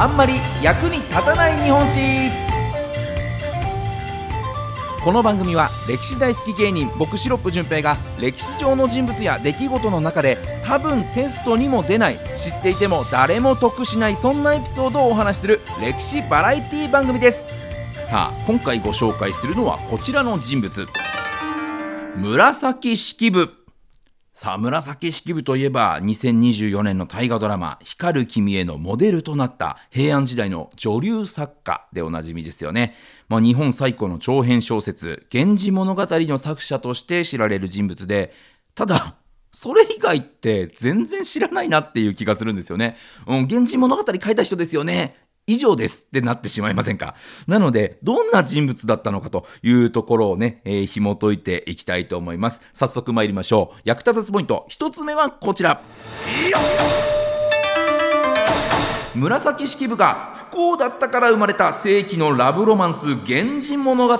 [0.00, 2.30] あんまり役に立たない日本史。
[5.04, 17.44] この番組は歴史大好き芸人僕シロップ純平が歴史上の人物や出来事の中で多分テストにも出ない知っていても誰も得しないそんなエピソードをお話しする歴史バラエティ番組です。
[18.02, 20.86] さあ今回ご紹介するのはこちらの人物。
[22.16, 23.59] 紫式部。
[24.42, 32.96] さあ紫式部といえば2024年の大河ドラマ「光る君へ」のモデルとなった平安時代の女流作家でおなじみですよね、
[33.28, 38.32] まあ、日本最古の長編小説「源氏物語」の作者として知られる人物で
[38.74, 39.16] ただ
[39.52, 42.96] それ以外って全然知らないなっていう気がするんですよね。
[43.26, 45.16] うん、源氏物語書いた人ですよね。
[45.50, 47.14] 以上ですってなってしまいませんか？
[47.46, 52.62] なので、どんな人物だったのかというところをね、えー、紐解いていきたいと思います。
[52.72, 53.80] 早速参りましょう。
[53.84, 55.82] 役立たずポイント、1つ目はこちら。
[59.12, 64.16] 紫式部が不幸だったから生まれた世紀のラブロマンス源氏物語。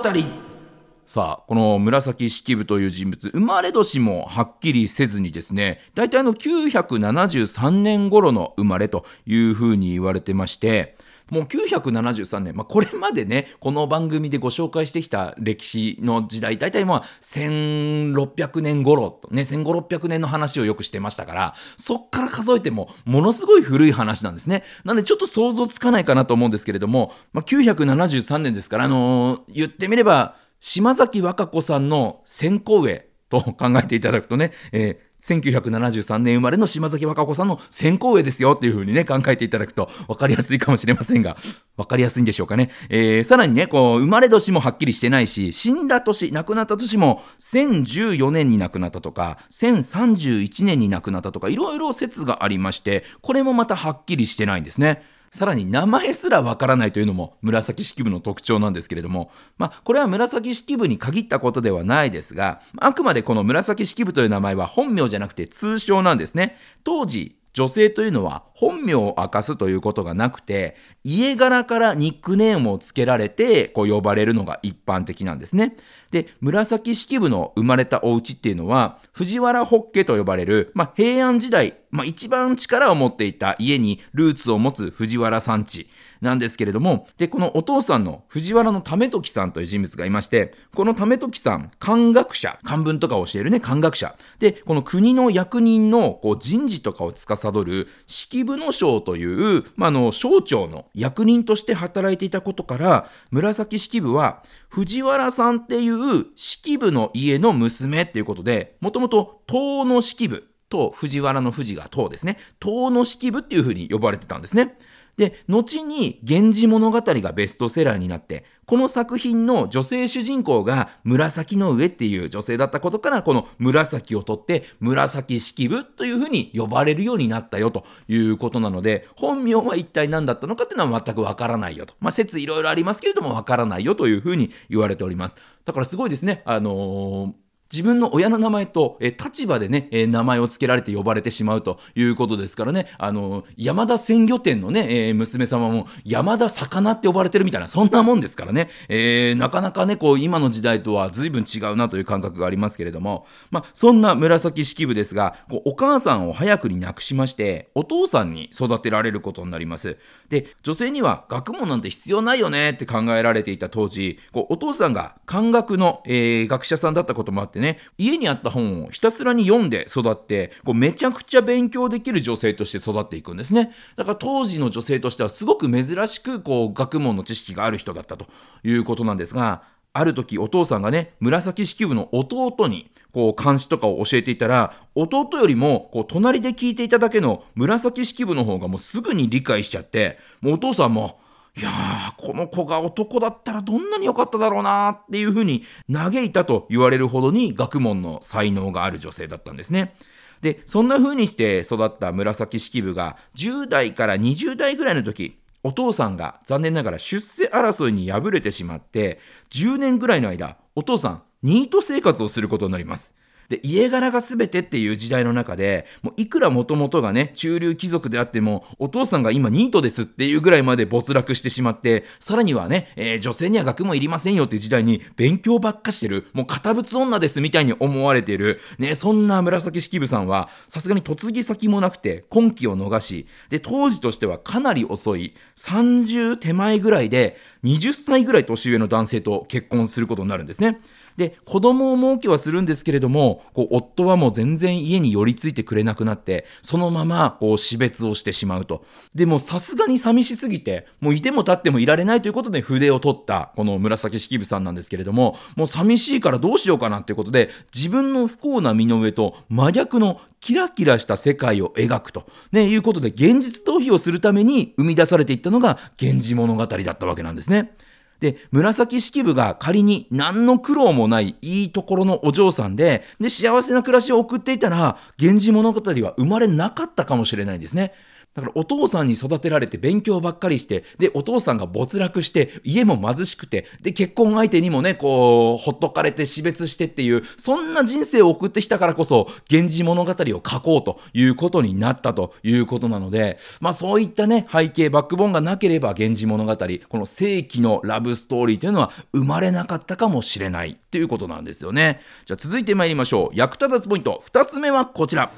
[1.05, 10.97] さあ、この紫式部という人物、生まれ年もはっきりせずにですね、大体の973年頃の生まれというふうに言われてまして、
[11.31, 24.63] もう973年、まあ、これまでね、この番組でご紹介してきた歴史の時代、大体まあ1600年頃と、ね、1500、600年の話をよくしてましたから、そっから数えてもものすごい古い話なんですね。
[24.83, 41.37] なんでちょっと想像つかないかなと思うんですけれども、まあ、973年ですから、あのー、言ってみれば、島崎和歌子さんの先行上と考えていただくとね、えー1973年生まれの島崎和歌子さんの先行上ですよっていう風にね、考えていただくと分かりやすいかもしれませんが、
[41.77, 42.71] 分かりやすいんでしょうかね。
[42.89, 55.03] えー、さらにね、こう、生まれ年もはっきりしてないし、死んだ年、亡くなった年も1014年に亡くなったとか、1031年に亡くなったとか、いろいろ説がありまして、これもまたはっきりしてないんですね。
[55.31, 66.57] さらに名前すらわからないというのも紫式部の特徴なんですけれども、まあ、これは紫式部に限ったことではないですが、あくまでこの紫式部という名前は本名じゃなくて通称なんですね。
[66.83, 75.75] 当時、女性というのは本名を明かすということがなくて、家柄からニックネームを付けられて、こう呼ばれるのが一般的なんですね。
[76.11, 85.89] で、紫式部の生まれたお家っていうのは、藤原ホッケと呼ばれる、まあ、平安時代、まあ、一番力を持っていた家にルーツを持つ藤原産地。
[86.21, 94.15] なんですけれども、で、このお父さんの藤原の為時さんという人物がいまして、この為時さん、漢学者、漢文とかを教えるね、漢学者。
[94.39, 112.37] で、この国の役人のこう人事とかを司る式部の省という、まあ、の、省庁の役人として働いていたことから、紫式部は、藤原さんっていう式部の家の娘っていうことで、もともと東の式部と藤原の藤が東ですね。
[112.61, 114.77] 東の式部っていうふうに呼ばれてたんですね。
[115.21, 131.93] で、後に源氏物語がベストセラーになって、この作品の女性主人公が紫の上っていう女性だったことから、この紫を取って紫式部というふうに呼ばれるようになったよということなので、本名は一体何だったのかっていうのは全くわからないよと。
[131.99, 135.37] まあ、説いろいろありますけれどもわからないよというふうに言われております。
[135.65, 136.41] だからすごいですね。
[136.45, 159.97] あのー自分の親の名前と、え立場でね、え名前を付けられて呼ばれてしまうということですからね、あの、山田鮮魚店のね、え娘様も山田魚って呼ばれてるみたいな、そんなもんですからね、えー、なかなかね、こう、今の時代とは随分違うなという感覚がありますけれども、まあ、そんな紫式部ですが、こうお母さんを早くに亡くしまして、お父さんに育てられることになります。
[160.29, 173.71] で、女性には学問なんて必要ないよねって考えられていた当時、こうお父さんが漢学の、えー、学者さんだったこともあってね、家にあった本をひたすらに読んで育って、こうめちゃくちゃ勉強できる女性として育っていくんですね。
[173.95, 178.25] だから当時の女性としてはすごく珍しく、こう、学問の知識がある人だったと
[178.63, 179.63] いうことなんですが、
[179.93, 191.19] ある時お父さんがね、紫式部の弟に、こう、監視とかを教えていたら、弟よりも、こう、隣で聞いていただけの紫式部の方がもうすぐに理解しちゃって、もうお父さんも、
[191.57, 199.93] いやー、この子が男だったらどんなに良かっただろうなーっていうふうに嘆いたと言われるほどに学問の才能がある女性だったんですね。
[200.41, 209.19] で、そんな風にして育った紫式部が10代から20代ぐらいの時、お父さんが残念ながら出世争いに敗れてしまって、
[209.51, 213.13] 10年ぐらいの間、お父さん、ニート生活をすることになります。
[213.51, 240.79] で、家柄が全てっていう時代の中で、もういくらもともとがね、中流貴族であっても、お父さんが今ニートですっていうぐらいまで没落してしまって、さらにはね、えー、女性には学問いりませんよっていう時代に勉強ばっかしてる、もう堅物女ですみたいに思われてる、ね、そんな紫式部さんは、さすがに嫁ぎ先もなくて、今期を逃し、で、当時としてはかなり遅い、30手前ぐらいで、20歳ぐらい年上の男性と結婚することになるんですね。
[241.17, 248.85] で子供を設けはするんですけれどもこう夫はもう全然家に寄りついてくれなくなってそのままこう死別をしてしまうと
[249.15, 267.73] でもさすがに寂しすぎてもういても立ってもいられないということで筆を取ったこの紫式部さんなんですけれどももう寂しいからどうしようかなっていうことで自分の不幸な身の上と真逆のキラキラした世界を描くと、ね、いうことで現実逃避をするために生み出されていったのが「源氏物語」だったわけなんですね。
[268.21, 277.93] で、紫式部が仮に何の苦労もないいいところのお嬢さんで、で、幸せな暮らしを送っていたら、源氏物語は生まれなかったかもしれないんですね。
[278.33, 290.15] だからお父さんに育てられて勉強ばっかりして、で、お父さんが没落して、家も貧しくて、で、結婚相手にもね、こう、ほっとかれて死別してっていう、そんな人生を送ってきたからこそ、源氏物語を
[290.47, 302.01] 書こうということになったということなので、まあそういったね、背景、バックボーンがなければ、源氏物語、この世紀のラブストーリーというのは生まれなかったかもしれないということなんですよね。
[302.25, 303.35] じゃあ続いて参りましょう。
[303.35, 305.31] 役立たずポイント、2つ目はこちら。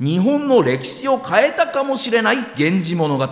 [0.00, 3.26] 日本の歴史を変えたかもしれない源氏物語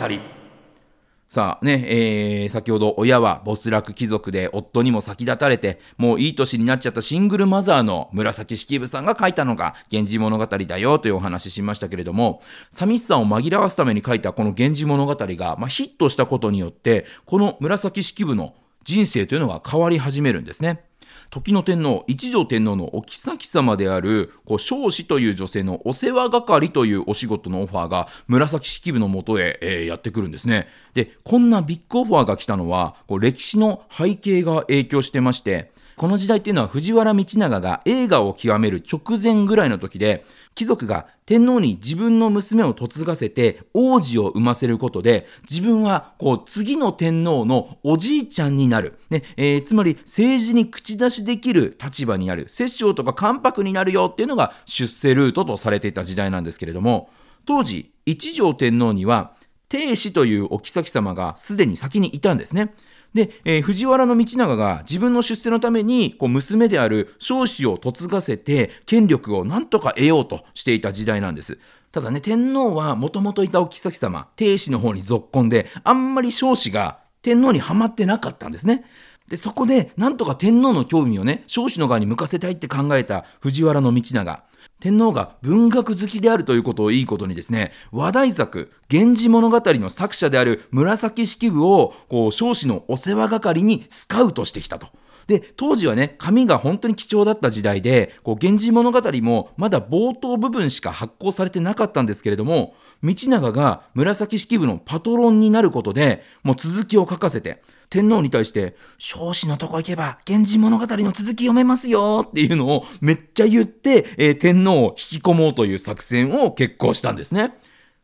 [1.34, 12.40] さあね、えー、先ほど親は没落貴族で夫にも先立たれて、もういい年になっちゃったシングルマザーの紫式部さんが書いたのが源氏物語だよというお話ししましたけれども、
[12.70, 20.84] 寂しさを紛らわすために書いたこの源氏物語が、まあ、ヒットしたことによって、この紫式部の人生というのが変わり始めるんですね。
[21.30, 30.68] 時の天皇一条天皇のお妃様であるこう少子という女性のお世話係というお仕事のオファーが紫式部のもとへ、えー、やってくるんですね。
[30.94, 40.24] でこんなビッグオファーが来たのはこう歴史の背景が影響してましてこの時代っていうのは藤原道長が映画を極める直前ぐらいの時で
[40.54, 57.10] 貴族が天皇に自分の娘を嫁がせて王子を産ませることで自分はこう次の天皇のおじいちゃんになる、ねえー、つまり政治に口出しできる立場になる摂政とか関白になるよっていうのが出世ルートとされていた時代なんですけれども
[57.46, 59.32] 当時一条天皇には
[59.68, 62.72] 定子というお妃様がすでに先にいたんですね。
[63.14, 71.58] で、えー、藤原道長が自分の出世のためにこう娘である少子を嫁がせて権力をなんとか得ようとしていた時代なんです。
[71.92, 78.84] ただね、天皇はもともといたお妃様、定子の方に続婚で、あんまり少子が天皇にはまってなかったんですね。
[79.28, 84.42] で、そこで、なんとか天皇の興味をね、少子の側に向かせたいって考えた藤原道長。
[84.80, 94.88] 天皇が文学好きであるということをいいことにですね、話題作、源氏物語の作者である紫式部を、こう、少子のお世話係にスカウトしてきたと。
[95.26, 107.62] で、当時はね、紙が本当に貴重だった時代で、こう、源氏物語もまだ冒頭部分しか発行されてなかったんですけれども、道長が紫式部のパトロンになることで、もう続きを書かせて、
[107.94, 117.54] 天皇に対して、少子のとこ行けば、源氏物語の続き読めますよっていうのをめっちゃ言って、えー、天皇を引き込もうという作戦を決行したんですね。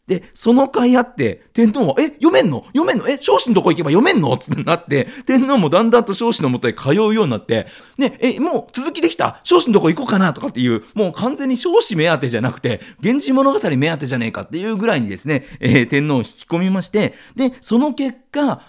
[0.06, 2.62] で、その回あって、天皇は、え、読めんの？
[2.66, 3.08] 読めんの？
[3.08, 4.36] え、少子のとこ行けば読めんの？
[4.36, 7.66] つってなって、天皇もだんだんと少子のもとへ通うようになって、
[7.98, 9.40] ね、え、もう続きできた？
[9.42, 18.62] 少子のとこ行こうかなとかっていう、もう完全に少子目当てじゃなくて、源氏物語目当てじゃねえかっていうぐらいにですね、えー、天皇を引き込みまして、で、その結果、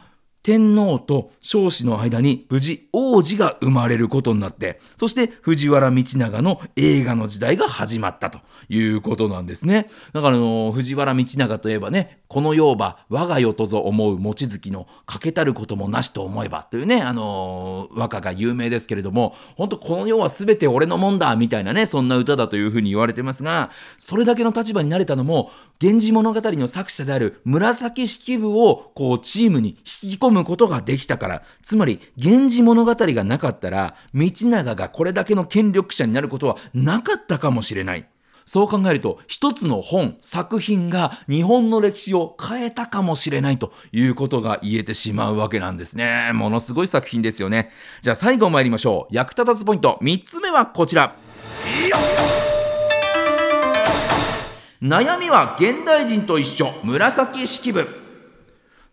[0.43, 9.87] 天皇と少子の間に無事王子が生まれることになって、そして藤原道長の映画の時代が始まったということなんですね。
[10.13, 29.69] だからあの、藤原道長といえばね、この世ば我が世とぞ思う望月の欠けたることもなしと思えばというね、あの、和歌が有名ですけれども、本当この世は全て俺のもんだみたいなね、そんな歌だというふうに言われてますが、それだけの立場になれたのも、源氏物語の作者である紫式部をこうチームに
[30.01, 38.05] 引き込むことができたから、つまり源氏物語がなかったら、道長がこれだけの権力者になることはなかったかもしれない。
[38.45, 46.31] そう考えると、一つの本、作品が日本の歴史を変えたかもしれないということが言えてしまうわけなんですね。
[46.33, 47.69] ものすごい作品ですよね。
[48.01, 49.15] じゃあ最後参りましょう。
[49.15, 51.15] 役立たずポイント、3つ目はこちら。
[54.81, 58.00] 悩みは現代人と一緒、紫式部。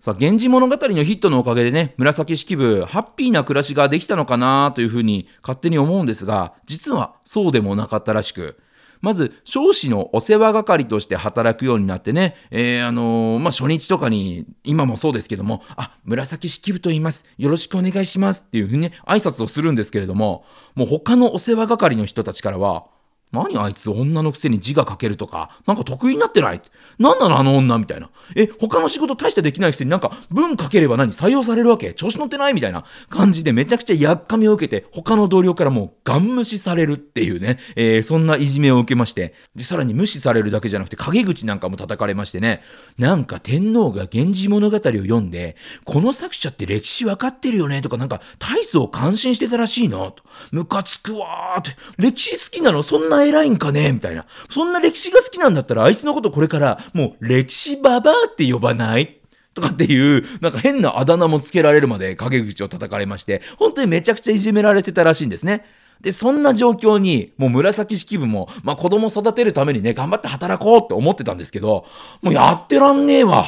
[0.00, 8.60] さあ、源氏物語のヒットのおかげでね、紫式部、ハッピーな暮らしができたのかなというふうに勝手に思うんですが、実はそうでもなかったらしく、
[9.00, 17.24] まず、少子のお世話係として働くようになってね、えー、あのー、まあ、初日とかに、今もそうですけども、あ、紫式部と言います。
[17.36, 18.44] よろしくお願いします。
[18.46, 20.44] っていうふうにね、挨拶をするんですけれども、
[20.76, 22.86] もう他のお世話係の人たちからは、
[23.32, 26.62] 何あいつ女のくせに字が書けるとか、なんか得意になってない？
[26.98, 28.10] 何なのあの女みたいな。
[28.34, 31.12] え、他の仕事大してできないくせになんか文書ければ何？
[31.12, 31.94] 採用されるわけ？
[31.94, 32.54] 調子乗ってない？
[32.54, 32.84] みたいな。
[33.08, 42.62] 感じでめちゃくちゃやっかみを受けて、他の同僚からもうガン無視されるっていうね、えー、そんないじめを受けまして、で、さらに無視されるだけじゃなくて陰口なんかも叩かれましてね、
[42.96, 47.80] なんか天皇が源氏物語を読んで、この作者って歴史わかってるよね？
[47.82, 49.98] とかなんか大層感心してたらしいな。
[50.12, 50.22] と。
[50.52, 51.70] ムカつくわーって。
[51.98, 52.82] 歴史好きなの？
[52.82, 53.92] そんな偉いんかね？
[53.92, 54.26] みたいな。
[54.50, 59.20] そんな歴史が好きなんだったら、あいつのことこれからもう歴史ババアって呼ばない？
[59.54, 65.64] とかっていう、なんか変なあだ名もつけられるまで陰口を叩かれまして、本当にめちゃくちゃいじめられてたらしいんですね。
[66.00, 71.86] で、そんな状況に、もう紫式部も、まあ子供育てるためにね、頑張って働こうって思ってたんですけど、
[72.22, 73.46] もうやってらんねえわ。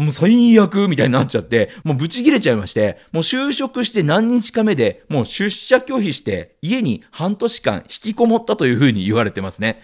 [0.00, 9.82] もう最悪みたいになっちゃって、もうブチ切れちゃいまして、もう就職して何日か目で、もう出社拒否して、家に半年間引きこもったというふうに言われてますね。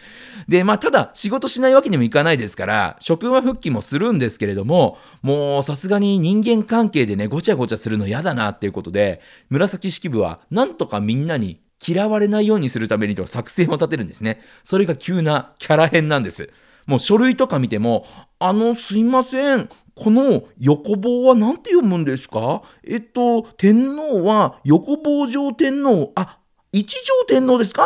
[0.49, 9.21] で、まあ、ただ、仕事しないわけにもいかないですから、職場復帰もするんですけれども、もうさすがに人間関係でね、ごちゃごちゃするの嫌だなっていうことで、
[9.51, 14.41] 紫式部は、なんとかみんなに嫌われないようにするためにと作戦を立てるんですね。
[14.63, 16.49] それが急なキャラ編なんです。
[16.87, 18.07] もう書類とか見ても、
[18.39, 19.69] あの、すいません。
[19.97, 22.63] この横棒は何て読むんですか？
[22.87, 26.39] えっと、天皇は横棒上天皇、あ、
[26.71, 27.83] 一条天皇ですか？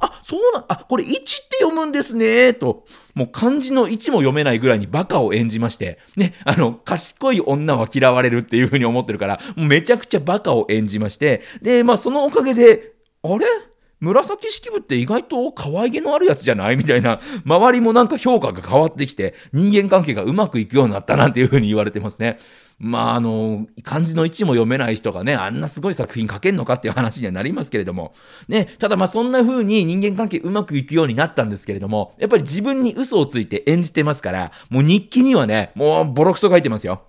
[0.00, 2.84] あ、そうな、あ、これ一って読むんですね、と。
[3.14, 12.92] もう漢字の一も読めないぐらいにバカを演じまして、ね、あの、賢い女は嫌われるっていう風に思ってるから、めちゃくちゃバカを演じまして、で、まあそのおかげで、
[13.22, 13.46] あれ？
[14.00, 16.76] 紫式部って意外と可愛げのあるやつじゃない？
[16.76, 22.38] みたいな、周りもなんか評価が変わってきて、人間関係がうまくいくようになったなんていう風に言われてますね。
[22.78, 28.14] まあ、あの、漢字の一も読めない人がね、あんなすごい作品書けんのかっていう話にはなりますけれども、
[28.48, 37.02] ね、ただまあそんな風に人間関係うまくいくようになったんですけれども、やっぱり自分に嘘をついて演じてますから、もう日記にはね、もうボロクソ書いてますよ。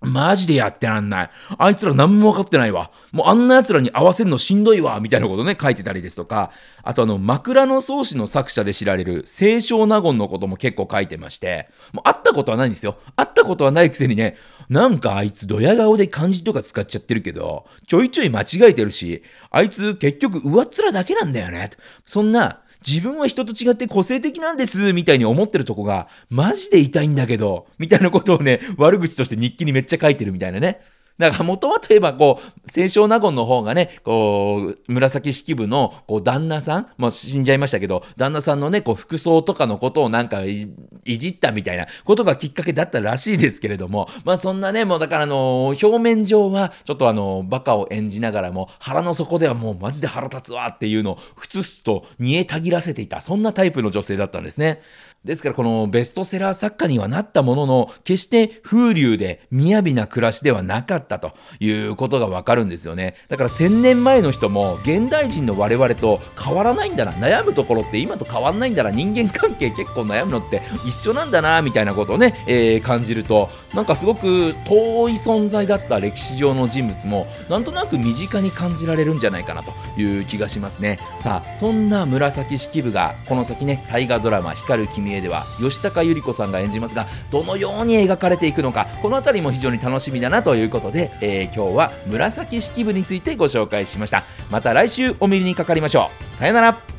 [0.00, 1.30] マジでやってらんない。
[1.58, 2.90] あいつら何も分かってないわ。
[3.12, 4.98] もうあんな奴らに合わせるのしんどいわ。
[5.00, 6.52] みたいなことね、書いてたりですとか、
[6.82, 12.96] あとあの、枕草子の作者で知られる清少納言のことも結構書いてまして、もう会ったことはないんですよ。
[13.14, 14.36] 会ったことはないくせにね、
[14.70, 21.70] なんかあいつドヤ顔で漢字とか使っちゃってるけど、ちょいちょい間違えてるし、あいつ結局上っ面だけなんだよね。
[22.06, 30.80] そんな、自分は人と違って個性的なんです、みたいに思ってるとこが、マジで痛いんだけど、みたいなことをね、悪口として日記にめっちゃ書いてるみたいなね。
[31.20, 40.66] だから元はといえば、こう、清少納言の方がね、こう、紫式部の、こう、旦那さん、もう死んじゃいましたけど、旦那さんのね、こう、服装とかのことをなんかい
[41.04, 54.80] じったみたいなことがきっかけだったらしいですけれども、まあそんなね、もうだからあの、表面上は、ちょっとあの、バカを演じながらも、腹の底ではもうマジで腹立つわっていうのを、ふつふつと煮えたぎらせていた、そんなタイプの女性だったんですね。
[55.24, 63.16] ですからこのベストセラー作家にはなったものの、決して風流で雅な暮らしではなかったということがわかるんですよね。
[63.28, 67.12] だから1000年前の人も現代人の我々と変わらないんだな。
[67.12, 68.90] 悩むところって今と変わんないんだな。
[68.90, 80.98] 人間関係結構悩むのって一緒なんだな、みたいなことをね、えー、感じると、なんかすごく遠い存在だった歴史上の人物も、なんとなく身近に感じられるんじゃないかなという気がしますね。
[81.18, 94.24] さあ、そんな紫式部がこの先ね、大河ドラマ光る君へでは吉高由里子さんが演じますがどのように描かれていくのかこの辺りも非常に楽しみだなということで、えー、今日は紫式部についてご紹介しました。
[94.50, 96.34] また来週お耳にかかりましょう。
[96.34, 96.89] さよなら。